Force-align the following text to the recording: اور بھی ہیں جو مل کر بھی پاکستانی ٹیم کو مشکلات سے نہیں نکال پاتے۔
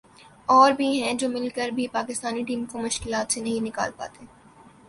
اور 0.49 0.71
بھی 0.71 0.87
ہیں 1.03 1.13
جو 1.13 1.29
مل 1.29 1.47
کر 1.49 1.69
بھی 1.69 1.87
پاکستانی 1.87 2.43
ٹیم 2.43 2.65
کو 2.65 2.79
مشکلات 2.79 3.31
سے 3.31 3.41
نہیں 3.41 3.61
نکال 3.61 3.91
پاتے۔ 3.97 4.25